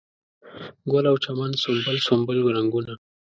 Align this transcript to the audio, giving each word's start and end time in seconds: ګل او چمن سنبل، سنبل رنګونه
ګل 0.91 1.05
او 1.11 1.17
چمن 1.23 1.51
سنبل، 1.63 1.95
سنبل 2.07 2.37
رنګونه 2.55 2.93